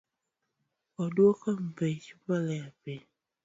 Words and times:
Oduok 1.01 1.41
bech 1.75 2.05
mbolea 2.17 2.65
piny 2.81 3.03